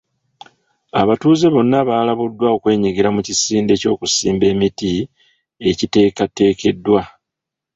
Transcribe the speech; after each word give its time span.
Abatuuze 1.01 1.45
bonna 1.53 1.79
balabuddwa 1.89 2.47
okwenyigira 2.55 3.09
mu 3.15 3.21
kisinde 3.27 3.73
ky'okusimba 3.81 4.45
emiti 4.53 4.91
ekiteekateekeddwa. 5.69 7.01